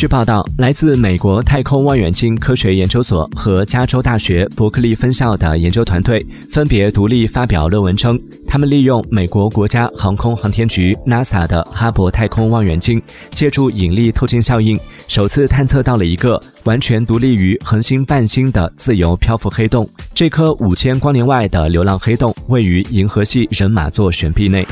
[0.00, 13.02] 据报道，来自美国太空望远镜科学研究所和加州大学伯克利分校的研究团队分别独立发表论文称，他们利用美国国家航空航天局 NASA 的哈勃太空望远镜，
[13.34, 19.86] 借助引力透镜效应，首次探测到了一个完全独立于恒星伴星的自由漂浮黑洞。
[20.14, 24.66] 这颗五千光年外的流浪黑洞位于银河系人马座旋臂内。